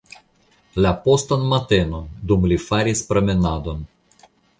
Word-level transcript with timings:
La 0.85 0.93
postan 1.03 1.43
matenon, 1.51 2.07
dum 2.31 2.47
li 2.53 2.57
faris 2.63 3.03
promenadon. 3.11 3.85